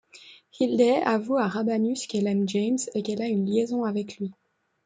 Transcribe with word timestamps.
Hilde 0.59 1.03
avoue 1.05 1.37
à 1.37 1.47
Rabanus 1.47 2.07
qu'elle 2.07 2.25
aime 2.25 2.49
James 2.49 2.77
et 2.95 3.03
qu'elle 3.03 3.21
a 3.21 3.27
une 3.27 3.45
liaison 3.45 3.83
avec 3.83 4.17
lui. 4.17 4.33